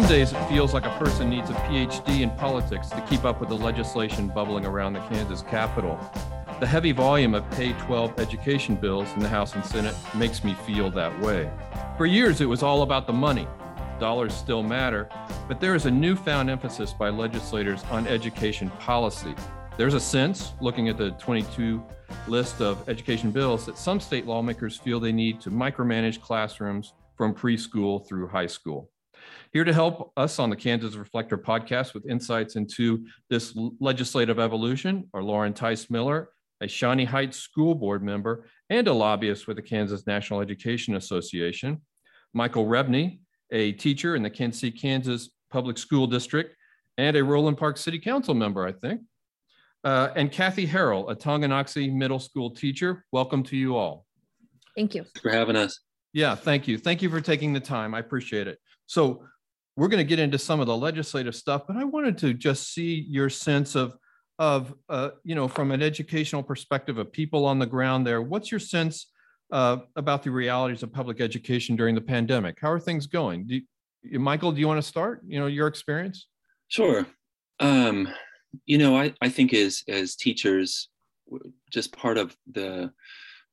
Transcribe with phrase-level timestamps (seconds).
[0.00, 3.38] Some days it feels like a person needs a PhD in politics to keep up
[3.38, 6.00] with the legislation bubbling around the Kansas Capitol.
[6.58, 10.54] The heavy volume of K 12 education bills in the House and Senate makes me
[10.66, 11.50] feel that way.
[11.98, 13.46] For years, it was all about the money.
[13.98, 15.06] Dollars still matter,
[15.46, 19.34] but there is a newfound emphasis by legislators on education policy.
[19.76, 21.84] There's a sense, looking at the 22
[22.26, 27.34] list of education bills, that some state lawmakers feel they need to micromanage classrooms from
[27.34, 28.89] preschool through high school.
[29.52, 35.08] Here to help us on the Kansas Reflector podcast with insights into this legislative evolution
[35.12, 39.62] are Lauren Tice Miller, a Shawnee Heights School Board member and a lobbyist with the
[39.62, 41.80] Kansas National Education Association,
[42.32, 43.20] Michael Rebne,
[43.50, 46.54] a teacher in the Kansas Kansas Public School District
[46.98, 49.00] and a Roeland Park City Council member, I think,
[49.84, 53.04] uh, and Kathy Harrell, a Tonganoxie Middle School teacher.
[53.10, 54.06] Welcome to you all.
[54.76, 55.02] Thank you.
[55.02, 55.80] Thanks for having us.
[56.12, 56.76] Yeah, thank you.
[56.78, 57.94] Thank you for taking the time.
[57.94, 58.58] I appreciate it.
[58.90, 59.22] So
[59.76, 62.74] we're going to get into some of the legislative stuff, but I wanted to just
[62.74, 63.96] see your sense of
[64.40, 68.20] of uh, you know from an educational perspective of people on the ground there.
[68.20, 69.06] What's your sense
[69.52, 72.58] uh, about the realities of public education during the pandemic?
[72.60, 73.46] How are things going?
[73.46, 73.60] Do
[74.02, 75.20] you, Michael, do you want to start?
[75.24, 76.26] You know your experience.
[76.66, 77.06] Sure.
[77.60, 78.08] Um,
[78.66, 80.88] you know, I, I think as as teachers,
[81.70, 82.90] just part of the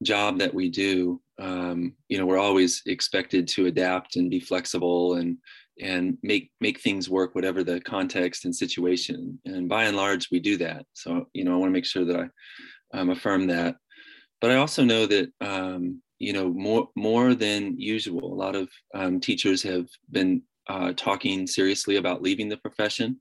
[0.04, 5.16] job that we do, um, you know, we're always expected to adapt and be flexible
[5.16, 5.38] and
[5.80, 9.40] and make make things work whatever the context and situation.
[9.46, 10.86] And by and large we do that.
[10.94, 13.76] So you know i want to make sure that i um, affirm that.
[14.42, 18.70] But i also know that um, you know more more than usual a lot of
[18.96, 23.20] um, teachers have been uh, talking seriously about leaving the profession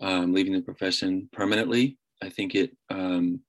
[0.00, 1.98] um, leaving the profession permanently.
[2.22, 3.40] I think it um,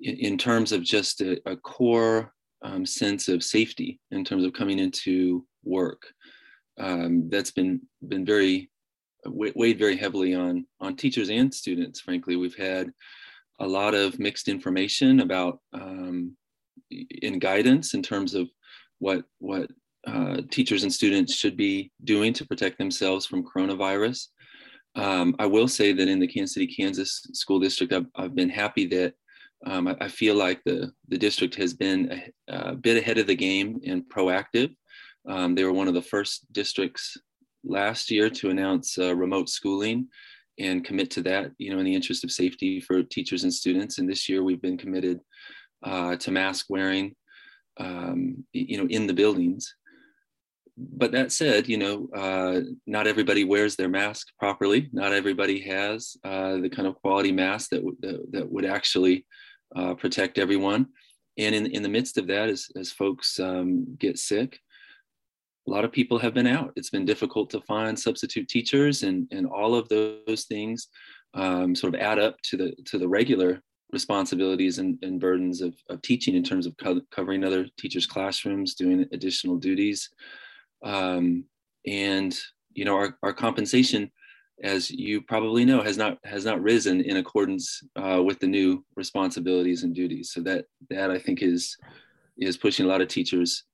[0.00, 4.52] in, in, terms of just a, a core um, sense of safety in terms of
[4.52, 6.02] coming into work
[6.78, 8.70] um, that's been been very
[9.26, 12.00] weighed very heavily on on teachers and students.
[12.00, 12.90] Frankly, we've had
[13.60, 16.36] a lot of mixed information about um,
[16.90, 18.48] in guidance in terms of
[18.98, 19.70] what what
[20.06, 24.28] uh, teachers and students should be doing to protect themselves from coronavirus.
[24.96, 28.48] Um, I will say that in the Kansas City, Kansas school district, I've, I've been
[28.48, 29.14] happy that
[29.66, 33.26] um, I, I, feel like the, the district has been a, a, bit ahead of
[33.26, 34.74] the game and proactive
[35.28, 37.16] um, they were one of the first districts
[37.64, 40.08] last year to announce uh, remote schooling
[40.58, 43.98] and commit to that, you know, in the interest of safety for teachers and students.
[43.98, 45.20] And this year we've been committed
[45.82, 47.14] uh, to mask wearing,
[47.78, 49.74] um, you know, in the buildings.
[50.76, 54.88] But that said, you know, uh, not everybody wears their mask properly.
[54.92, 59.26] Not everybody has uh, the kind of quality mask that, that, that would actually
[59.76, 60.86] uh, protect everyone.
[61.38, 64.58] And in, in the midst of that, as, as folks um, get sick,
[65.66, 66.72] a lot of people have been out.
[66.76, 70.88] It's been difficult to find substitute teachers, and and all of those things
[71.34, 75.74] um, sort of add up to the to the regular responsibilities and, and burdens of,
[75.88, 80.08] of teaching in terms of co- covering other teachers' classrooms, doing additional duties,
[80.84, 81.44] um,
[81.86, 82.38] and
[82.72, 84.10] you know our, our compensation,
[84.62, 88.84] as you probably know, has not has not risen in accordance uh, with the new
[88.96, 90.32] responsibilities and duties.
[90.32, 91.76] So that that I think is
[92.38, 93.64] is pushing a lot of teachers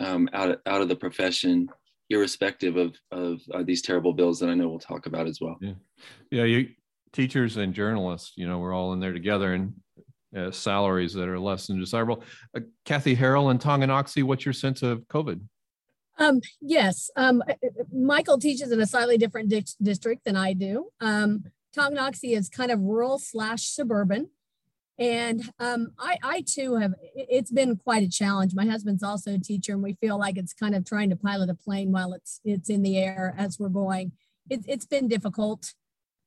[0.00, 1.68] um, out of, out of the profession,
[2.10, 5.56] irrespective of of uh, these terrible bills that I know we'll talk about as well.
[5.60, 5.74] Yeah,
[6.30, 6.44] yeah.
[6.44, 6.68] You
[7.12, 9.74] teachers and journalists, you know, we're all in there together, and
[10.36, 12.22] uh, salaries that are less than desirable.
[12.56, 15.40] Uh, Kathy Harrell and Tonganoxie, what's your sense of COVID?
[16.18, 17.42] Um, yes, um,
[17.92, 20.88] Michael teaches in a slightly different di- district than I do.
[21.00, 21.44] Um,
[21.76, 24.28] Tonganoxie is kind of rural slash suburban.
[24.98, 28.54] And um, I, I too have, it's been quite a challenge.
[28.54, 31.50] My husband's also a teacher, and we feel like it's kind of trying to pilot
[31.50, 34.12] a plane while it's it's in the air as we're going.
[34.50, 35.72] It, it's been difficult,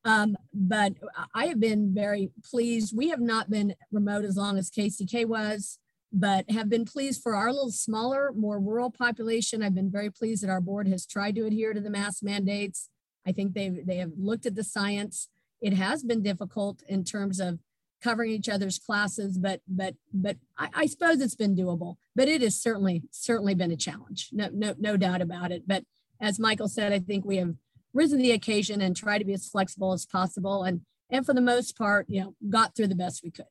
[0.04, 0.94] um, but
[1.34, 2.94] I have been very pleased.
[2.94, 5.78] We have not been remote as long as KCK was,
[6.12, 9.62] but have been pleased for our little smaller, more rural population.
[9.62, 12.88] I've been very pleased that our board has tried to adhere to the mask mandates.
[13.26, 15.28] I think they they have looked at the science.
[15.60, 17.58] It has been difficult in terms of
[18.02, 21.96] covering each other's classes, but but but I, I, suppose it's been doable.
[22.14, 25.64] But it has certainly certainly been a challenge, no no no doubt about it.
[25.66, 25.84] But
[26.20, 27.54] as Michael said, I think we have
[27.92, 31.34] risen to the occasion and tried to be as flexible as possible, and and for
[31.34, 33.46] the most part, you know, got through the best we could.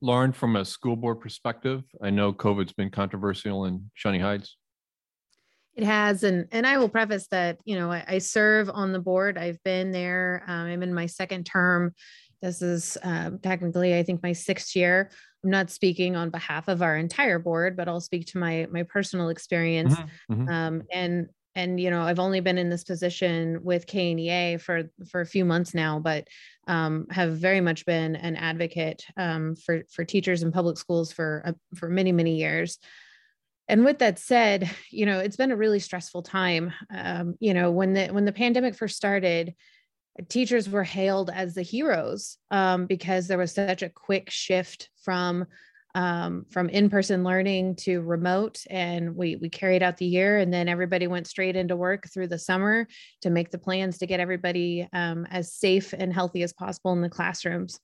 [0.00, 4.56] Lauren, from a school board perspective, I know COVID's been controversial in Shawnee Heights.
[5.74, 8.98] It has, and and I will preface that you know I, I serve on the
[8.98, 9.38] board.
[9.38, 10.42] I've been there.
[10.46, 11.94] Um, I'm in my second term,
[12.40, 15.10] this is um, technically, I think, my sixth year.
[15.42, 18.84] I'm not speaking on behalf of our entire board, but I'll speak to my my
[18.84, 19.94] personal experience.
[19.94, 20.48] Mm-hmm, mm-hmm.
[20.48, 25.20] Um, and and you know I've only been in this position with KNEA for for
[25.20, 26.28] a few months now, but
[26.68, 31.42] um, have very much been an advocate um, for for teachers in public schools for
[31.44, 32.78] uh, for many many years.
[33.70, 36.72] And with that said, you know it's been a really stressful time.
[36.94, 39.54] Um, you know when the when the pandemic first started,
[40.28, 45.44] teachers were hailed as the heroes um, because there was such a quick shift from
[45.94, 50.68] um, from in-person learning to remote and we we carried out the year and then
[50.68, 52.86] everybody went straight into work through the summer
[53.22, 57.00] to make the plans to get everybody um, as safe and healthy as possible in
[57.00, 57.80] the classrooms.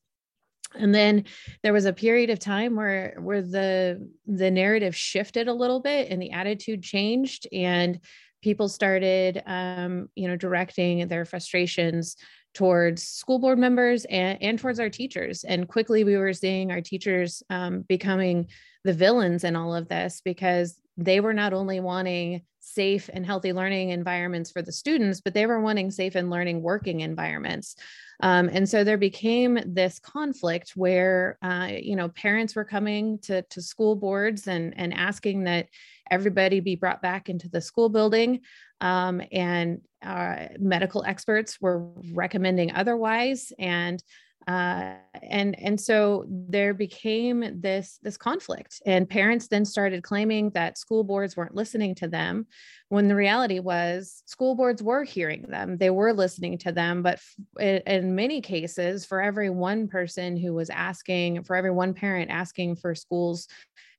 [0.77, 1.25] And then
[1.63, 6.11] there was a period of time where where the the narrative shifted a little bit
[6.11, 8.01] and the attitude changed and
[8.43, 12.17] people started um, you know directing their frustrations
[12.55, 15.45] towards school board members and, and towards our teachers.
[15.45, 18.49] And quickly we were seeing our teachers um, becoming
[18.85, 23.53] the villains in all of this because they were not only wanting safe and healthy
[23.53, 27.77] learning environments for the students, but they were wanting safe and learning working environments.
[28.23, 33.43] Um, and so there became this conflict where, uh, you know, parents were coming to,
[33.43, 35.69] to school boards and, and asking that
[36.11, 38.41] everybody be brought back into the school building.
[38.81, 43.53] Um, and uh, medical experts were recommending otherwise.
[43.59, 44.03] And
[44.47, 50.77] uh, and and so there became this this conflict and parents then started claiming that
[50.77, 52.47] school boards weren't listening to them
[52.91, 57.19] when the reality was school boards were hearing them they were listening to them but
[57.59, 62.31] f- in many cases for every one person who was asking for every one parent
[62.31, 63.49] asking for schools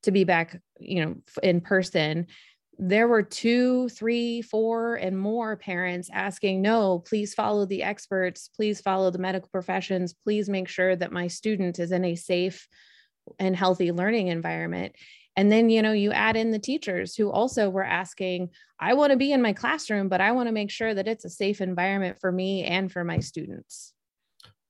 [0.03, 2.27] to be back you know in person
[2.77, 8.81] there were two, three, four, and more parents asking, no, please follow the experts, please
[8.81, 12.67] follow the medical professions, please make sure that my student is in a safe
[13.39, 14.93] and healthy learning environment.
[15.37, 18.49] And then, you know, you add in the teachers who also were asking,
[18.79, 21.25] I want to be in my classroom, but I want to make sure that it's
[21.25, 23.93] a safe environment for me and for my students.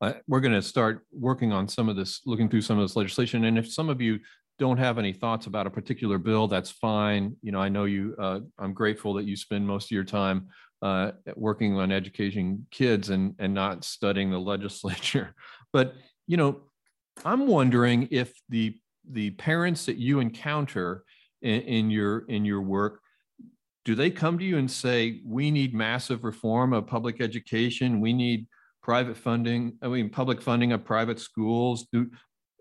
[0.01, 2.95] Uh, we're going to start working on some of this, looking through some of this
[2.95, 3.45] legislation.
[3.45, 4.19] And if some of you
[4.57, 7.35] don't have any thoughts about a particular bill, that's fine.
[7.41, 10.47] You know, I know you, uh, I'm grateful that you spend most of your time
[10.81, 15.35] uh, working on educating kids and, and not studying the legislature.
[15.73, 15.95] But,
[16.27, 16.61] you know,
[17.23, 18.77] I'm wondering if the,
[19.09, 21.03] the parents that you encounter
[21.41, 23.01] in, in your, in your work,
[23.83, 28.01] do they come to you and say, we need massive reform of public education?
[28.01, 28.47] We need
[28.81, 31.87] private funding, I mean, public funding of private schools?
[31.91, 32.09] Do,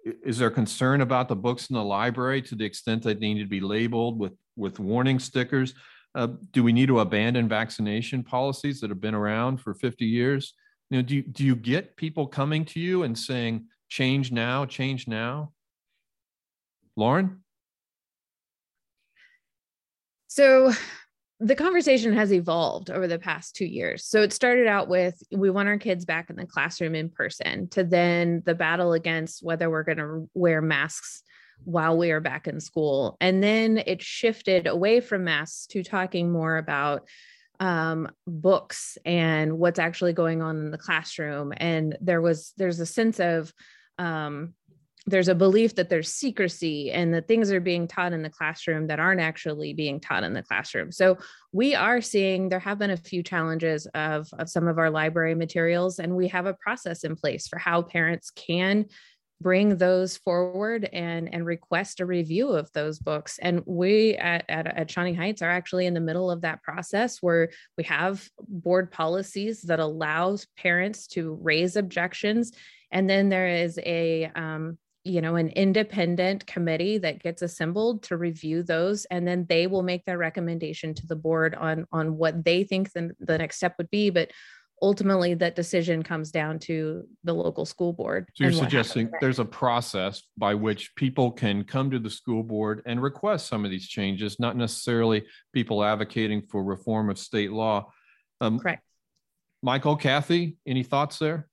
[0.05, 3.43] is there concern about the books in the library to the extent that they need
[3.43, 5.75] to be labeled with, with warning stickers?
[6.15, 10.55] Uh, do we need to abandon vaccination policies that have been around for 50 years?
[10.91, 14.65] You know, do you, do you get people coming to you and saying, change now,
[14.67, 15.53] change now?
[16.97, 17.43] Lauren?
[20.29, 20.73] So
[21.41, 24.07] the conversation has evolved over the past two years.
[24.07, 27.69] So it started out with we want our kids back in the classroom in person,
[27.71, 31.23] to then the battle against whether we're going to wear masks
[31.65, 33.17] while we are back in school.
[33.21, 37.09] And then it shifted away from masks to talking more about
[37.61, 41.53] um, books and what's actually going on in the classroom.
[41.57, 43.53] And there was, there's a sense of,
[43.99, 44.55] um,
[45.07, 48.87] there's a belief that there's secrecy and that things are being taught in the classroom
[48.87, 50.91] that aren't actually being taught in the classroom.
[50.91, 51.19] So
[51.53, 55.35] we are seeing there have been a few challenges of, of some of our library
[55.35, 58.87] materials, and we have a process in place for how parents can
[59.41, 64.67] bring those forward and and request a review of those books and we at, at,
[64.67, 68.93] at shawnee heights are actually in the middle of that process where we have board
[68.93, 72.53] policies that allows parents to raise objections
[72.93, 78.17] and then there is a um, you know an independent committee that gets assembled to
[78.17, 82.45] review those and then they will make their recommendation to the board on on what
[82.45, 84.31] they think the, the next step would be but
[84.83, 89.45] ultimately that decision comes down to the local school board so you're suggesting there's a
[89.45, 93.87] process by which people can come to the school board and request some of these
[93.87, 97.91] changes not necessarily people advocating for reform of state law.
[98.41, 98.83] Um, correct.
[99.63, 101.49] Michael kathy any thoughts there?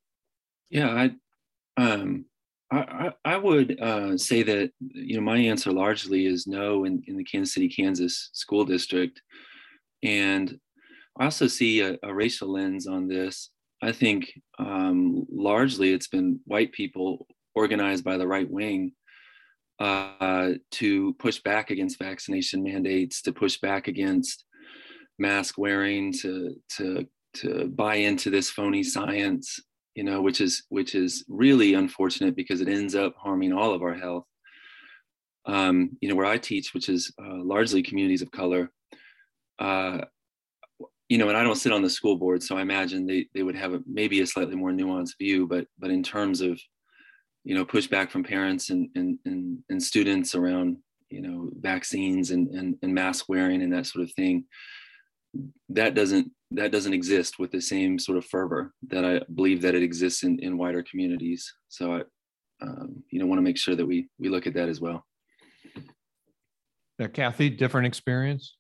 [0.70, 1.12] Yeah i
[1.78, 2.26] um
[2.72, 7.18] I, I would uh, say that you know my answer largely is no in, in
[7.18, 9.22] the Kansas City, Kansas school district,
[10.04, 10.58] and
[11.20, 13.50] I also see a, a racial lens on this.
[13.82, 18.94] I think um, largely it's been white people organized by the right wing
[19.80, 24.46] uh, to push back against vaccination mandates, to push back against
[25.20, 29.60] mask wearing, to to to buy into this phony science
[29.96, 33.82] you know, which is which is really unfortunate because it ends up harming all of
[33.82, 34.26] our health.
[35.46, 38.72] Um, you know, where I teach, which is uh, largely communities of color,
[39.58, 40.02] uh,
[41.12, 43.44] you know, and I don't sit on the school board, so I imagine they, they
[43.44, 46.58] would have a, maybe a slightly more nuanced view, but, but in terms of,
[47.44, 50.78] you know, pushback from parents and, and, and, and students around,
[51.10, 54.46] you know, vaccines and, and, and mask wearing and that sort of thing,
[55.70, 59.76] that doesn't, that doesn't exist with the same sort of fervor that I believe that
[59.76, 61.52] it exists in, in wider communities.
[61.70, 62.02] So I,
[62.62, 65.06] um, you know, want to make sure that we, we look at that as well.
[67.02, 68.56] Uh, Kathy, different experience?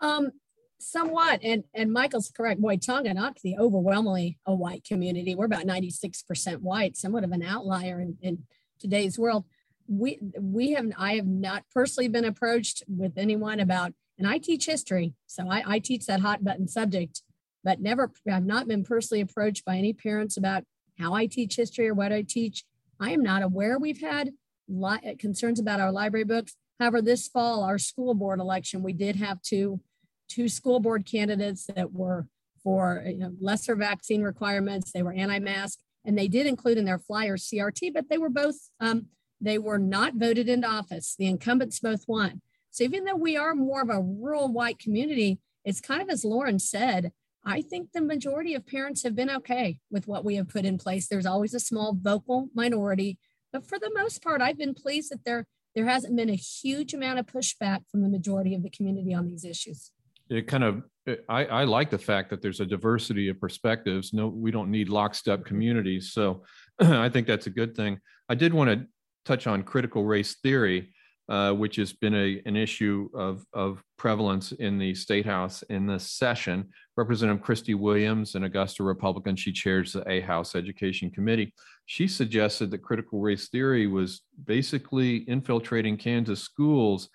[0.00, 0.30] Um,
[0.78, 2.60] somewhat, and and Michael's correct.
[2.60, 5.34] Boy, Tonganoxie, overwhelmingly a white community.
[5.34, 8.44] We're about 96% white, somewhat of an outlier in, in
[8.78, 9.44] today's world.
[9.88, 14.66] We we have I have not personally been approached with anyone about, and I teach
[14.66, 17.22] history, so I, I teach that hot button subject,
[17.62, 20.64] but never I've not been personally approached by any parents about
[20.98, 22.64] how I teach history or what I teach.
[22.98, 24.30] I am not aware we've had
[24.68, 26.56] li- concerns about our library books.
[26.80, 29.80] However, this fall, our school board election, we did have two
[30.28, 32.26] two school board candidates that were
[32.64, 34.90] for you know, lesser vaccine requirements.
[34.90, 38.56] They were anti-mask, and they did include in their flyer CRT, but they were both
[38.80, 39.06] um,
[39.40, 41.14] they were not voted into office.
[41.18, 42.40] The incumbents both won.
[42.76, 46.26] So even though we are more of a rural white community, it's kind of as
[46.26, 47.10] Lauren said.
[47.42, 50.76] I think the majority of parents have been okay with what we have put in
[50.76, 51.08] place.
[51.08, 53.16] There's always a small vocal minority,
[53.50, 56.92] but for the most part, I've been pleased that there there hasn't been a huge
[56.92, 59.90] amount of pushback from the majority of the community on these issues
[60.28, 60.82] it kind of
[61.28, 64.12] I, I like the fact that there's a diversity of perspectives.
[64.12, 66.12] No, we don't need lockstep communities.
[66.12, 66.42] So
[66.80, 68.00] I think that's a good thing.
[68.28, 68.86] I did want to
[69.24, 70.92] touch on critical race theory,
[71.28, 75.86] uh, which has been a, an issue of, of prevalence in the state house in
[75.86, 76.68] this session.
[76.96, 81.52] Representative Kristey Williams, an Augusta Republican, she chairs the A House Education Committee.
[81.86, 87.08] She suggested that critical race theory was basically infiltrating Kansas schools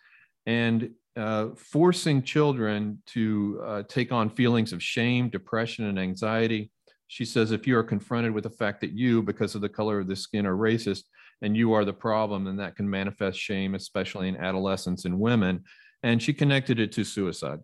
[0.46, 6.72] and uh, forcing children to uh, take on feelings of shame, depression, and anxiety.
[7.08, 10.00] She says if you are confronted with the fact that you, because of the color
[10.00, 11.03] of the skin, are racist
[11.42, 15.64] and you are the problem, then that can manifest shame, especially in adolescents and women.
[16.04, 17.60] And she connected it to suicide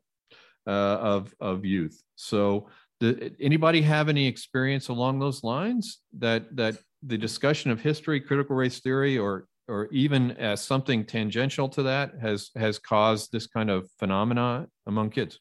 [0.65, 2.01] uh, of, of youth.
[2.15, 2.69] So,
[2.99, 8.55] the, anybody have any experience along those lines that that the discussion of history, critical
[8.55, 13.69] race theory, or or even as something tangential to that has has caused this kind
[13.69, 15.39] of phenomena among kids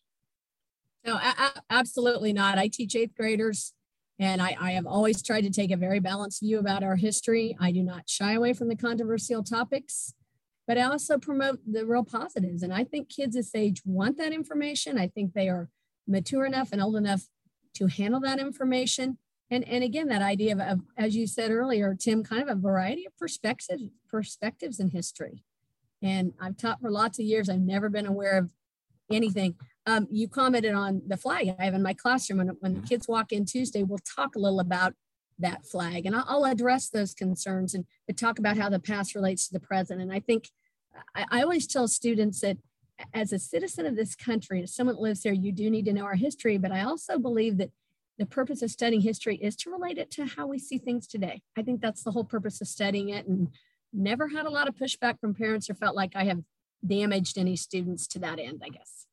[1.04, 3.72] no a- absolutely not i teach eighth graders
[4.18, 7.56] and I, I have always tried to take a very balanced view about our history.
[7.60, 10.14] I do not shy away from the controversial topics
[10.66, 12.62] but i also promote the real positives.
[12.62, 14.98] And i think kids this age want that information.
[14.98, 15.68] I think they are
[16.06, 17.22] mature enough and old enough
[17.74, 19.18] to handle that information.
[19.50, 22.60] And and again that idea of, of, as you said earlier tim kind of a
[22.60, 25.44] variety of perspectives perspectives in history.
[26.02, 27.48] And i've taught for lots of years.
[27.48, 28.52] I've never been aware of
[29.10, 29.54] anything
[29.86, 32.88] um, you commented on the flag i have in my classroom when, when the mm-hmm.
[32.88, 34.94] kids walk in tuesday we'll talk a little about
[35.38, 39.14] that flag and i'll, I'll address those concerns and, and talk about how the past
[39.14, 40.48] relates to the present and i think
[41.14, 42.58] I, I always tell students that
[43.12, 45.92] as a citizen of this country as someone that lives here you do need to
[45.92, 47.70] know our history but i also believe that
[48.18, 51.42] the purpose of studying history is to relate it to how we see things today.
[51.56, 53.48] I think that's the whole purpose of studying it and
[53.92, 56.42] never had a lot of pushback from parents or felt like I have
[56.86, 59.05] damaged any students to that end, I guess.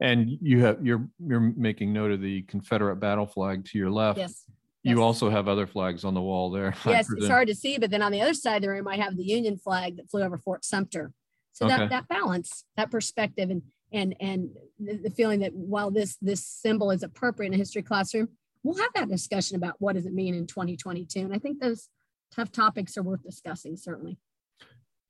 [0.00, 4.18] And you have you're you're making note of the Confederate battle flag to your left.
[4.18, 4.44] Yes.
[4.82, 5.02] You yes.
[5.02, 6.74] also have other flags on the wall there.
[6.86, 8.96] Yes, it's hard to see, but then on the other side of the room, I
[8.96, 11.12] have the Union flag that flew over Fort Sumter.
[11.52, 11.76] So okay.
[11.76, 16.90] that that balance, that perspective, and and and the, feeling that while this this symbol
[16.90, 18.28] is appropriate in a history classroom,
[18.62, 21.20] we'll have that discussion about what does it mean in 2022.
[21.20, 21.88] And I think those
[22.34, 24.18] tough topics are worth discussing, certainly.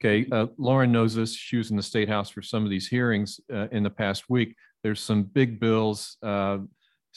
[0.02, 1.34] Okay, uh, Lauren knows this.
[1.34, 4.30] She was in the State House for some of these hearings uh, in the past
[4.30, 4.56] week.
[4.82, 6.58] There's some big bills uh,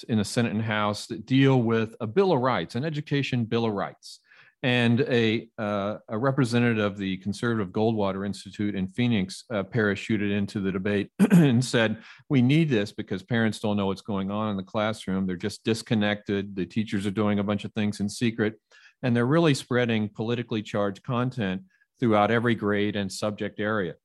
[0.10, 3.66] in the Senate and House that deal with a Bill of Rights, an education Bill
[3.66, 4.20] of Rights
[4.64, 10.62] and a, uh, a representative of the conservative Goldwater Institute in Phoenix uh, parachuted into
[10.62, 11.98] the debate and said,
[12.30, 15.28] We need this because parents don't know what's going on in the classroom.
[15.28, 16.56] They're just disconnected.
[16.56, 18.56] The teachers are doing a bunch of things in secret,
[19.04, 21.64] and they're really spreading politically charged content
[22.00, 23.96] throughout every grade and subject area.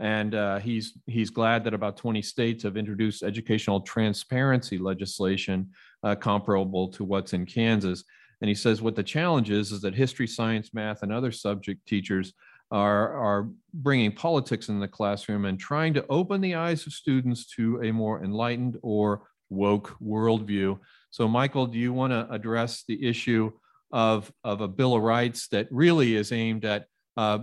[0.00, 5.70] And uh, he's, he's glad that about 20 states have introduced educational transparency legislation
[6.02, 8.02] uh, comparable to what's in Kansas.
[8.40, 11.86] And he says what the challenge is is that history, science, math, and other subject
[11.86, 12.32] teachers
[12.70, 17.46] are, are bringing politics in the classroom and trying to open the eyes of students
[17.56, 20.78] to a more enlightened or woke worldview.
[21.10, 23.50] So, Michael, do you want to address the issue
[23.92, 27.40] of, of a Bill of Rights that really is aimed at uh,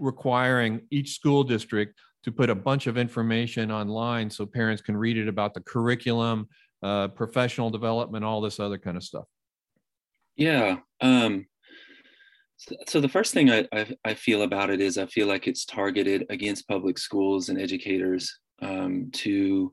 [0.00, 5.16] requiring each school district to put a bunch of information online so parents can read
[5.16, 6.48] it about the curriculum,
[6.82, 9.24] uh, professional development, all this other kind of stuff?
[10.36, 10.78] Yeah.
[11.00, 11.46] Um,
[12.56, 15.46] so, so the first thing I, I, I, feel about it is I feel like
[15.46, 19.72] it's targeted against public schools and educators um, to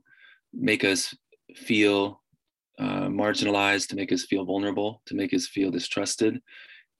[0.54, 1.14] make us
[1.54, 2.22] feel
[2.78, 6.40] uh, marginalized, to make us feel vulnerable, to make us feel distrusted.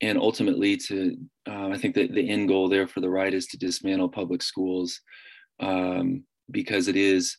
[0.01, 1.17] And ultimately, to
[1.49, 4.43] uh, I think that the end goal there for the right is to dismantle public
[4.43, 5.01] schools
[5.61, 7.37] um, because it is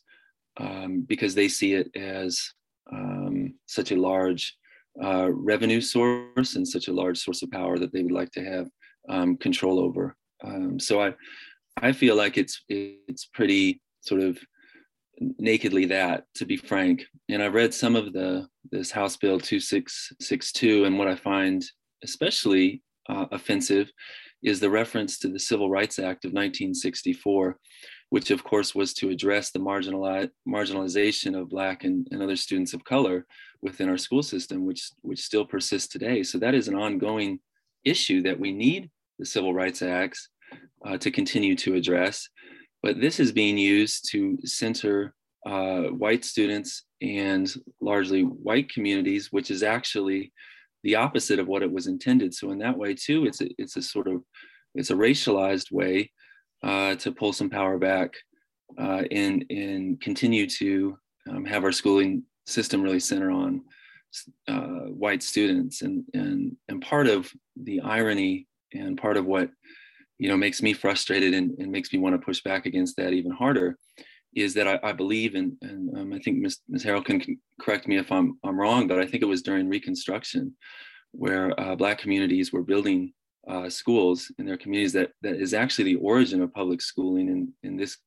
[0.58, 2.52] um, because they see it as
[2.92, 4.56] um, such a large
[5.02, 8.44] uh, revenue source and such a large source of power that they would like to
[8.44, 8.68] have
[9.08, 10.16] um, control over.
[10.44, 11.14] Um, so I,
[11.80, 14.38] I feel like it's it's pretty sort of
[15.38, 17.04] nakedly that, to be frank.
[17.28, 21.64] And I read some of the this House Bill 2662, and what I find
[22.02, 23.90] especially uh, offensive
[24.42, 27.58] is the reference to the Civil Rights Act of 1964,
[28.10, 32.72] which of course was to address the marginali- marginalization of Black and, and other students
[32.72, 33.26] of color
[33.62, 36.22] within our school system, which, which still persists today.
[36.22, 37.40] So that is an ongoing
[37.84, 40.28] issue that we need the Civil Rights Acts
[40.86, 42.28] uh, to continue to address.
[42.82, 45.14] But this is being used to center
[45.46, 50.32] uh, white students and largely white communities, which is actually
[50.82, 52.34] the opposite of what it was intended.
[52.34, 54.22] So in that way too, it's a, it's a sort of
[54.74, 56.10] it's a racialized way
[56.62, 58.14] uh, to pull some power back
[58.78, 60.96] uh, and and continue to
[61.28, 63.62] um, have our schooling system really center on
[64.48, 67.30] uh, white students and and and part of
[67.62, 69.50] the irony and part of what
[70.18, 73.12] you know makes me frustrated and, and makes me want to push back against that
[73.12, 73.76] even harder
[74.34, 76.58] is that I, I believe in, and um, I think Ms.
[76.68, 76.84] Ms.
[76.84, 77.20] Harrell can
[77.60, 80.54] correct me if I'm, I'm wrong, but I think it was during Reconstruction
[81.12, 83.12] where uh, Black communities were building
[83.48, 87.52] uh, schools in their communities that, that is actually the origin of public schooling in,
[87.62, 87.98] in this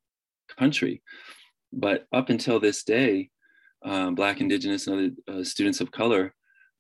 [0.57, 1.01] country.
[1.73, 3.29] But up until this day,
[3.83, 6.33] um, Black, Indigenous, and other uh, students of color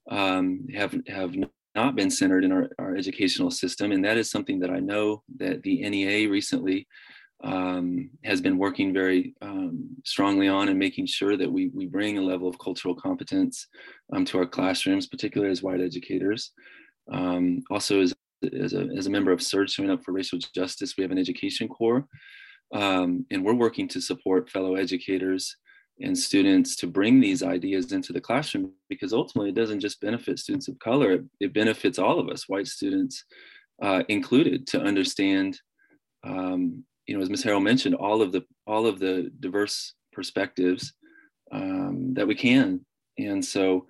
[0.09, 1.35] um, have, have
[1.75, 3.91] not been centered in our, our educational system.
[3.91, 6.87] And that is something that I know that the NEA recently
[7.43, 12.17] um, has been working very um, strongly on and making sure that we, we bring
[12.17, 13.67] a level of cultural competence
[14.13, 16.51] um, to our classrooms, particularly as white educators.
[17.11, 18.13] Um, also, as,
[18.53, 21.17] as, a, as a member of SURJ showing up for racial justice, we have an
[21.17, 22.07] education corps,
[22.73, 25.55] um, and we're working to support fellow educators
[26.01, 30.39] and students to bring these ideas into the classroom because ultimately it doesn't just benefit
[30.39, 33.25] students of color, it, it benefits all of us, white students
[33.81, 35.59] uh, included, to understand
[36.25, 37.43] um, you know, as Ms.
[37.43, 40.93] Harrell mentioned, all of the all of the diverse perspectives
[41.51, 42.85] um, that we can.
[43.17, 43.87] And so,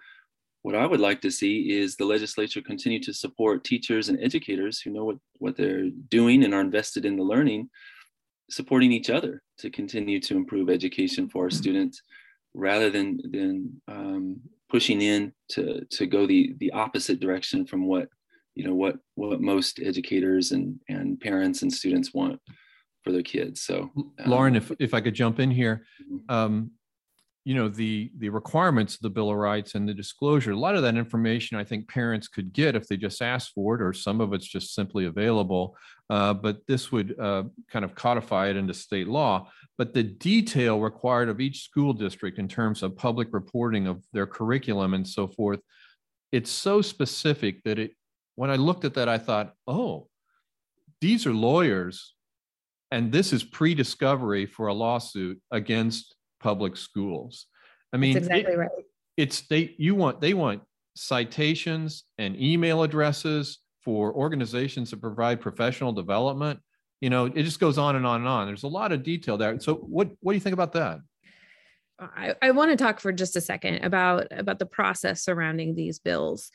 [0.64, 4.80] what I would like to see is the legislature continue to support teachers and educators
[4.80, 7.70] who know what what they're doing and are invested in the learning,
[8.50, 11.58] supporting each other to continue to improve education for our mm-hmm.
[11.58, 12.02] students,
[12.54, 18.08] rather than than um, pushing in to to go the the opposite direction from what
[18.56, 22.40] you know what what most educators and and parents and students want
[23.04, 23.62] for their kids.
[23.62, 26.34] So, um, Lauren, if if I could jump in here, mm-hmm.
[26.34, 26.72] um,
[27.46, 30.52] you know the the requirements of the Bill of Rights and the disclosure.
[30.52, 33.76] A lot of that information I think parents could get if they just ask for
[33.76, 35.76] it, or some of it's just simply available.
[36.10, 39.50] Uh, but this would uh, kind of codify it into state law.
[39.78, 44.28] But the detail required of each school district in terms of public reporting of their
[44.28, 45.60] curriculum and so forth,
[46.32, 47.92] it's so specific that it.
[48.36, 50.08] When I looked at that, I thought, oh,
[51.02, 52.16] these are lawyers
[52.94, 57.48] and this is pre-discovery for a lawsuit against public schools.
[57.92, 58.70] I mean, That's exactly it, right.
[59.18, 60.62] It's they you want they want
[60.96, 66.60] citations and email addresses for organizations that provide professional development.
[67.02, 68.46] You know, it just goes on and on and on.
[68.46, 69.60] There's a lot of detail there.
[69.60, 71.00] So, what what do you think about that?
[72.00, 76.00] I, I want to talk for just a second about about the process surrounding these
[76.00, 76.52] bills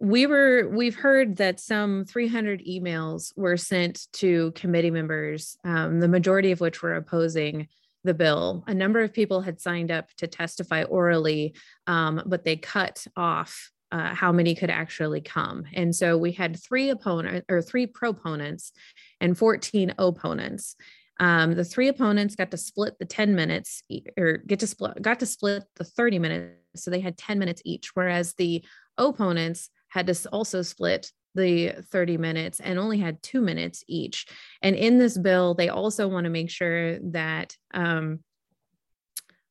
[0.00, 6.08] we were we've heard that some 300 emails were sent to committee members um, the
[6.08, 7.68] majority of which were opposing
[8.04, 8.62] the bill.
[8.68, 11.54] A number of people had signed up to testify orally
[11.86, 15.64] um, but they cut off uh, how many could actually come.
[15.72, 18.72] And so we had three opponents or three proponents
[19.20, 20.76] and 14 opponents.
[21.20, 23.82] Um, the three opponents got to split the 10 minutes
[24.16, 27.60] or get to split got to split the 30 minutes so they had 10 minutes
[27.64, 28.62] each whereas the
[28.96, 34.26] opponents had to also split the 30 minutes and only had two minutes each.
[34.62, 38.20] And in this bill, they also want to make sure that um,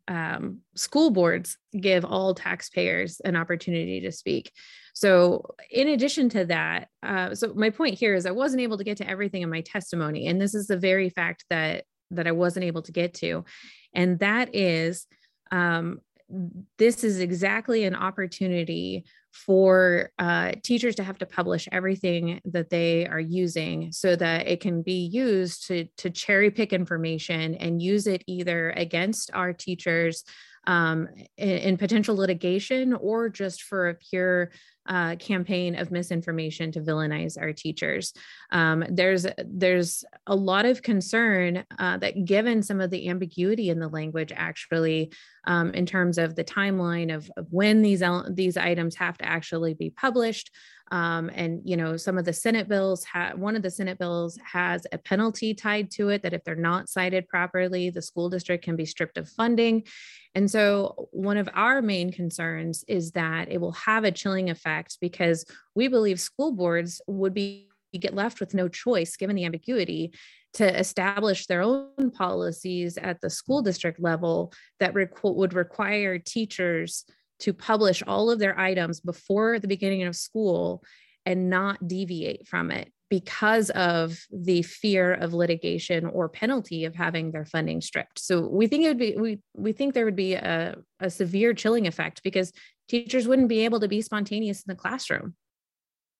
[0.08, 4.52] um, school boards give all taxpayers an opportunity to speak.
[4.94, 8.84] So, in addition to that, uh, so my point here is I wasn't able to
[8.84, 12.32] get to everything in my testimony, and this is the very fact that that I
[12.32, 13.44] wasn't able to get to,
[13.94, 15.06] and that is
[15.52, 16.00] um,
[16.78, 19.06] this is exactly an opportunity
[19.46, 24.60] for uh, teachers to have to publish everything that they are using so that it
[24.60, 30.24] can be used to, to cherry pick information and use it either against our teachers
[30.68, 34.52] um, in, in, potential litigation or just for a pure
[34.88, 38.14] uh, campaign of misinformation to villainize our teachers.
[38.52, 43.80] Um, there's there's a lot of concern uh, that given some of the ambiguity in
[43.80, 45.12] the language, actually,
[45.46, 49.74] um, in terms of the timeline of, of when these these items have to actually
[49.74, 50.52] be published.
[50.92, 54.38] Um, and you know, some of the Senate bills have one of the Senate bills
[54.44, 58.64] has a penalty tied to it that if they're not cited properly, the school district
[58.64, 59.84] can be stripped of funding.
[60.36, 64.98] And so, one of our main concerns is that it will have a chilling effect
[65.02, 65.46] because
[65.76, 67.70] we believe school boards would be
[68.00, 70.14] get left with no choice given the ambiguity
[70.54, 77.06] to establish their own policies at the school district level that requ- would require teachers
[77.40, 80.84] to publish all of their items before the beginning of school
[81.26, 87.32] and not deviate from it because of the fear of litigation or penalty of having
[87.32, 88.20] their funding stripped.
[88.20, 91.54] So we think it would be we we think there would be a, a severe
[91.54, 92.52] chilling effect because
[92.90, 95.36] teachers wouldn't be able to be spontaneous in the classroom.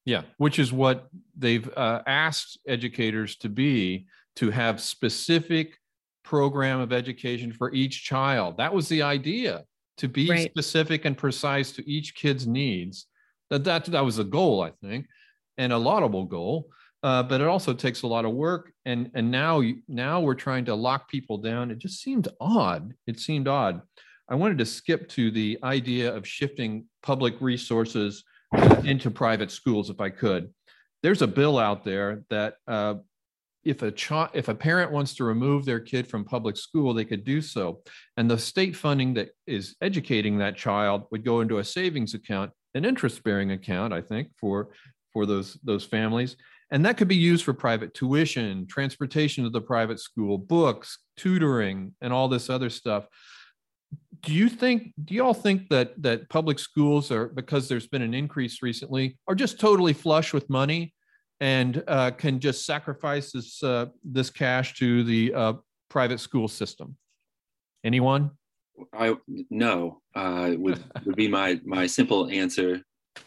[0.06, 5.78] Yeah, which is what they've uh, asked educators to be to have specific
[6.24, 8.58] program of education for each child.
[8.58, 9.64] That was the idea
[9.98, 10.50] to be right.
[10.50, 13.08] specific and precise to each kid's needs.
[13.50, 15.08] That, that that was a goal, I think,
[15.58, 16.70] and a laudable goal.
[17.04, 20.66] Uh, but it also takes a lot of work, and and now now we're trying
[20.66, 21.72] to lock people down.
[21.72, 22.94] It just seemed odd.
[23.06, 23.82] It seemed odd.
[24.30, 28.24] I wanted to skip to the idea of shifting public resources
[28.84, 30.54] into private schools, if I could.
[31.04, 32.96] There's a bill out there that uh,
[33.68, 37.06] if a child if a parent wants to remove their kid from public school they
[37.06, 37.82] could do so.
[38.18, 42.52] And the state funding that is educating that child would go into a savings account
[42.74, 44.70] an interest bearing account i think for
[45.18, 46.36] for those those families.
[46.70, 51.96] And that could be used for private tuition transportation to the private school books tutoring
[52.02, 53.08] and all this other stuff.
[54.22, 58.04] Do you think do you all think that that public schools are because there's been
[58.04, 60.94] an increase recently are just totally flush with money
[61.40, 65.54] and uh, can just sacrifice this uh, this cash to the uh,
[65.90, 66.96] private school system?
[67.84, 68.32] Anyone?
[68.94, 69.16] I
[69.50, 72.82] no uh, would would be my my simple answer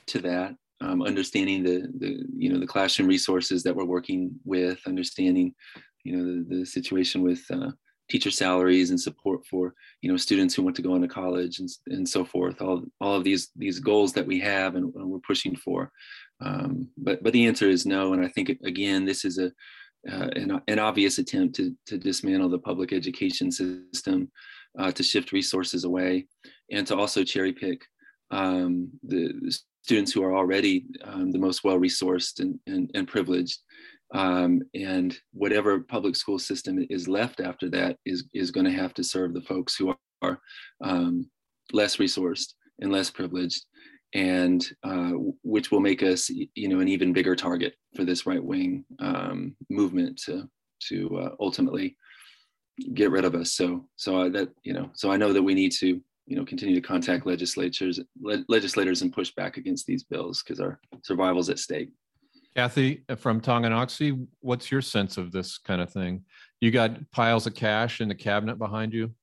[0.07, 0.55] to that.
[0.83, 5.55] Um, understanding the the you know the classroom resources that we're working with, understanding
[6.05, 7.71] you know the, the situation with uh,
[8.11, 11.69] teacher salaries and support for you know students who want to go into college and,
[11.87, 15.21] and so forth all, all of these these goals that we have and, and we're
[15.21, 15.91] pushing for
[16.41, 19.53] um, but but the answer is no, and I think again this is a
[20.11, 24.31] uh, an, an, obvious attempt to to dismantle the public education system,
[24.79, 26.27] uh, to shift resources away,
[26.71, 27.83] and to also cherry pick
[28.31, 33.09] um, the, the, students who are already um, the most well resourced and, and, and
[33.09, 33.59] privileged.
[34.13, 38.93] Um, and whatever public school system is left after that is is going to have
[38.95, 40.41] to serve the folks who are
[40.83, 41.31] um,
[41.73, 43.65] less resourced and less privileged
[44.15, 48.43] and uh, which will make us, you know, an even bigger target for this right
[48.43, 50.49] wing um, movement to
[50.89, 51.97] to uh, ultimately
[52.95, 53.53] get rid of us.
[53.53, 56.45] So so I, that you know, so I know that we need to you know
[56.45, 61.41] continue to contact legislatures le- legislators and push back against these bills because our survival
[61.41, 61.91] is at stake.
[62.57, 66.25] Kathy uh, from Tonganoxie, what's your sense of this kind of thing?
[66.61, 69.15] You got piles of cash in the cabinet behind you.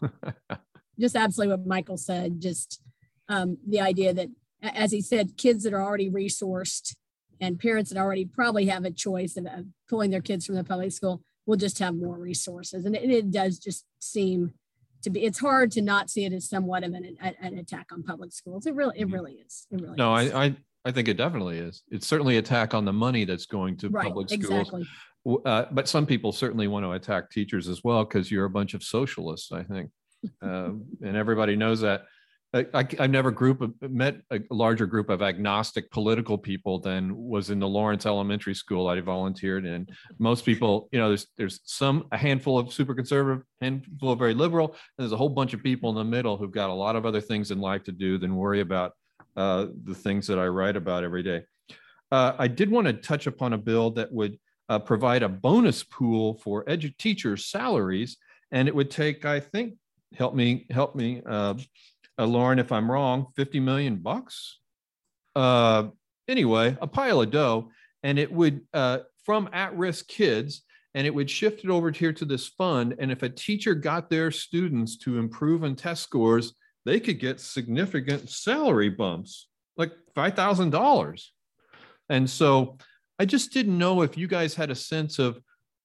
[0.98, 2.40] just absolutely what Michael said.
[2.40, 2.80] Just
[3.28, 4.28] um, the idea that,
[4.62, 6.94] as he said, kids that are already resourced
[7.40, 10.64] and parents that already probably have a choice of, of pulling their kids from the
[10.64, 12.84] public school will just have more resources.
[12.84, 14.54] And it, it, does just seem
[15.02, 18.02] to be, it's hard to not see it as somewhat of an, an attack on
[18.02, 18.66] public schools.
[18.66, 19.14] It really, it mm-hmm.
[19.14, 19.66] really is.
[19.70, 20.32] It really no, is.
[20.32, 20.56] I, I,
[20.86, 21.82] I think it definitely is.
[21.90, 24.50] It's certainly attack on the money that's going to right, public schools.
[24.50, 24.86] Exactly.
[25.46, 28.74] Uh, but some people certainly want to attack teachers as well because you're a bunch
[28.74, 29.90] of socialists, I think.
[30.40, 30.70] Uh,
[31.02, 32.06] and everybody knows that.
[32.54, 37.58] I, have never group met a larger group of agnostic political people than was in
[37.58, 39.88] the Lawrence Elementary School I volunteered in.
[40.20, 44.34] Most people, you know, there's there's some a handful of super conservative, handful of very
[44.34, 46.94] liberal, and there's a whole bunch of people in the middle who've got a lot
[46.94, 48.92] of other things in life to do than worry about
[49.36, 51.42] uh, the things that I write about every day.
[52.12, 54.38] Uh, I did want to touch upon a bill that would
[54.68, 58.16] uh, provide a bonus pool for edu- teachers' salaries,
[58.52, 59.74] and it would take, I think,
[60.14, 61.20] help me help me
[62.18, 64.58] uh, Lauren, if I'm wrong, 50 million bucks.
[65.34, 65.88] Uh,
[66.28, 67.70] anyway, a pile of dough,
[68.02, 70.62] and it would uh, from at-risk kids,
[70.94, 72.94] and it would shift it over here to this fund.
[72.98, 77.40] And if a teacher got their students to improve in test scores, they could get
[77.40, 81.24] significant salary bumps, like $5,000.
[82.10, 82.78] And so
[83.18, 85.40] I just didn't know if you guys had a sense of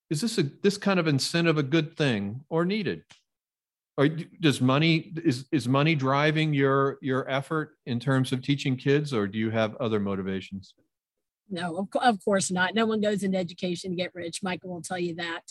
[0.09, 3.03] is this a this kind of incentive a good thing or needed?
[3.99, 9.13] Or does money is is money driving your your effort in terms of teaching kids
[9.13, 10.73] or do you have other motivations?
[11.49, 12.73] No, of, of course not.
[12.73, 14.41] No one goes into education to get rich.
[14.41, 15.41] Michael will tell you that.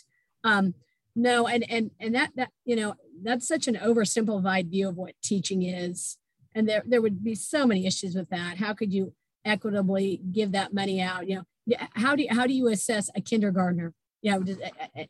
[0.45, 0.73] Um,
[1.15, 5.13] no, and and and that that you know that's such an oversimplified view of what
[5.23, 6.17] teaching is,
[6.55, 8.57] and there there would be so many issues with that.
[8.57, 9.13] How could you
[9.45, 11.29] equitably give that money out?
[11.29, 13.93] You know, how do you, how do you assess a kindergartner?
[14.23, 14.45] You know,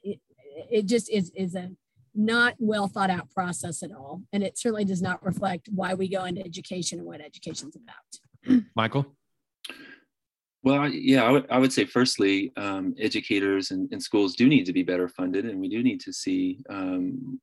[0.02, 0.18] it,
[0.68, 1.70] it just is is a
[2.14, 6.08] not well thought out process at all, and it certainly does not reflect why we
[6.08, 8.62] go into education and what education's about.
[8.76, 9.06] Michael.
[10.64, 14.64] Well, yeah, I would, I would say firstly, um, educators and, and, schools do need
[14.66, 17.40] to be better funded, and we do need to see um,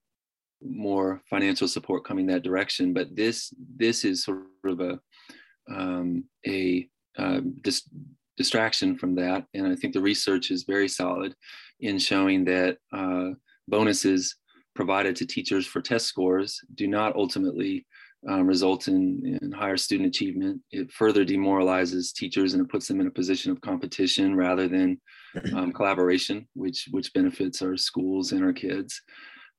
[0.61, 2.93] more financial support coming that direction.
[2.93, 4.99] But this this is sort of a
[5.71, 7.89] um, a uh, dis-
[8.37, 9.45] distraction from that.
[9.53, 11.35] And I think the research is very solid
[11.79, 13.31] in showing that uh,
[13.67, 14.35] bonuses
[14.75, 17.85] provided to teachers for test scores do not ultimately
[18.27, 20.59] um, result in, in, higher student achievement.
[20.71, 24.99] It further demoralizes teachers and it puts them in a position of competition rather than
[25.55, 28.99] um, collaboration, which which benefits our schools and our kids.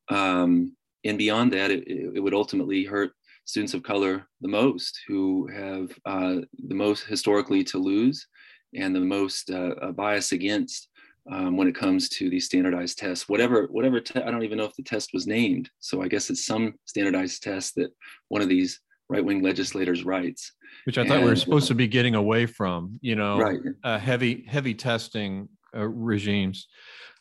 [0.09, 3.13] Um, and beyond that, it, it would ultimately hurt
[3.45, 8.27] students of color the most, who have uh, the most historically to lose
[8.75, 10.89] and the most uh, bias against
[11.31, 13.29] um, when it comes to these standardized tests.
[13.29, 14.01] Whatever, whatever.
[14.01, 15.71] Te- I don't even know if the test was named.
[15.81, 17.91] So I guess it's some standardized test that
[18.29, 20.53] one of these right-wing legislators writes.
[20.85, 22.99] Which I and, thought we were supposed to be getting away from.
[23.01, 23.59] You know, right.
[23.85, 26.69] uh, heavy, heavy testing uh, regimes.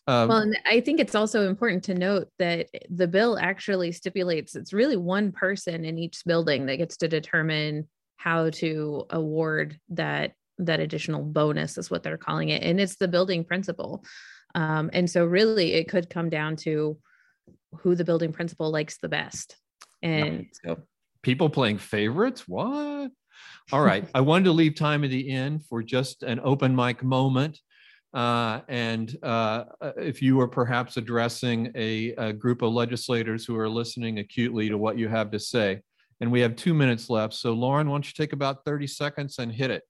[0.07, 4.55] Um, well, and I think it's also important to note that the bill actually stipulates
[4.55, 7.87] it's really one person in each building that gets to determine
[8.17, 13.07] how to award that that additional bonus is what they're calling it and it's the
[13.07, 14.03] building principal
[14.55, 16.97] um, and so really it could come down to
[17.81, 19.57] who the building principal likes the best.
[20.01, 20.47] And
[21.21, 22.47] people playing favorites?
[22.47, 23.11] What?
[23.71, 24.07] All right.
[24.15, 27.59] I wanted to leave time at the end for just an open mic moment.
[28.13, 29.65] Uh, and uh,
[29.97, 34.77] if you were perhaps addressing a, a, group of legislators who are listening acutely to
[34.77, 35.81] what you have to say.
[36.21, 37.33] And we have two minutes left.
[37.33, 39.83] So, Lauren, why don't you take about 30 seconds and hit it?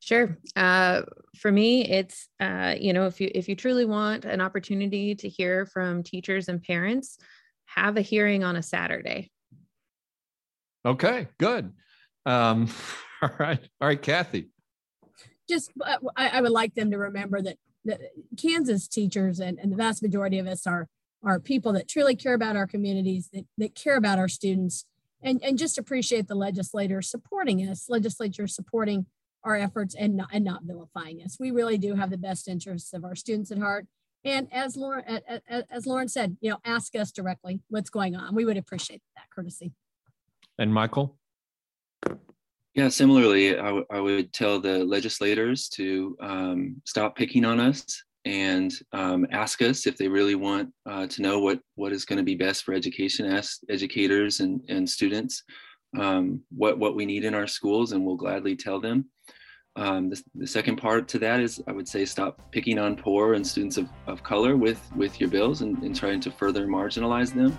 [0.00, 0.38] Sure.
[0.56, 1.02] Uh,
[1.36, 5.28] for me, it's uh, you know if you if you truly want an opportunity to
[5.28, 7.18] hear from teachers and parents,
[7.66, 9.30] have a hearing on a Saturday.
[10.84, 11.72] Okay, good.
[12.26, 12.68] Um,
[13.22, 14.50] all right, all right, Kathy.
[15.48, 18.00] Just uh, I, I would like them to remember that, that
[18.40, 20.88] Kansas teachers and, and the vast majority of us are
[21.22, 24.86] are people that truly care about our communities, that, that care about our students,
[25.22, 29.04] and, and just appreciate the legislators supporting us, legislature supporting
[29.44, 31.36] our efforts and not, and not vilifying us.
[31.38, 33.86] We really do have the best interests of our students at heart.
[34.24, 35.20] And as Lauren,
[35.70, 38.34] as Lauren said, you know, ask us directly what's going on.
[38.34, 39.72] We would appreciate that courtesy.
[40.58, 41.16] And Michael?
[42.74, 48.72] Yeah, similarly, I, I would tell the legislators to um, stop picking on us and
[48.92, 52.22] um, ask us if they really want uh, to know what, what is going to
[52.22, 55.42] be best for education, ask educators and, and students
[55.98, 59.06] um, what, what we need in our schools, and we'll gladly tell them.
[59.80, 63.32] Um, the, the, second part to that is I would say stop picking on poor
[63.32, 67.34] and students of, of color with, with your bills and, and trying to further marginalize
[67.34, 67.58] them.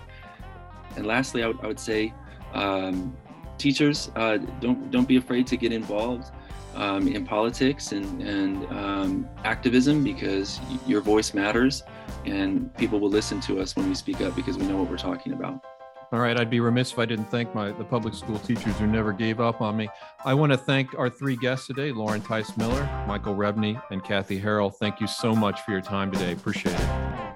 [0.96, 2.14] And lastly, I would, I would say
[2.54, 3.18] um,
[3.58, 6.32] teachers, uh, don't, don't be afraid to get involved
[6.76, 11.82] um, in politics and, and um, activism because your voice matters
[12.26, 14.98] and people will listen to us when we speak up because we know what we're
[14.98, 15.66] talking about.
[16.12, 18.86] All right, I'd be remiss if I didn't thank my the public school teachers who
[18.86, 19.88] never gave up on me.
[20.26, 24.40] I want to thank our three guests today, Lauren Tice Miller, Michael Rebne, and Kathy
[24.40, 24.76] Harrell.
[24.76, 26.34] Thank you so much for your time today.
[26.34, 26.80] Appreciate it.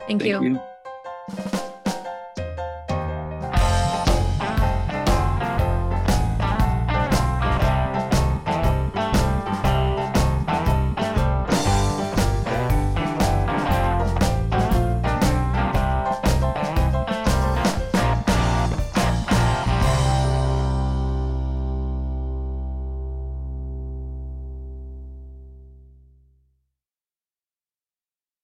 [0.07, 0.43] Thank, thank you.
[0.43, 0.59] you.